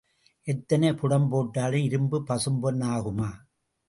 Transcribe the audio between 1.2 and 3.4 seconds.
போட்டாலும் இரும்பு பசும்பொன் ஆகுமா?